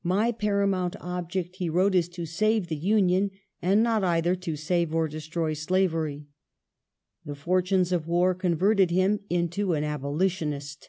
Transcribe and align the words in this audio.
"My 0.16 0.32
paramount 0.32 0.96
object," 0.98 1.56
he 1.56 1.68
wrote, 1.68 1.94
"is 1.94 2.08
to 2.08 2.24
save 2.24 2.68
the 2.68 2.76
Union, 2.76 3.30
and 3.60 3.82
not 3.82 4.02
either 4.02 4.34
to 4.34 4.56
save 4.56 4.94
or 4.94 5.08
destroy 5.08 5.52
slavery." 5.52 6.26
The 7.26 7.34
fortunes 7.34 7.92
of 7.92 8.08
war 8.08 8.34
con 8.34 8.56
verted 8.56 8.88
him 8.88 9.20
into 9.28 9.74
an 9.74 9.84
Abolitionist. 9.84 10.88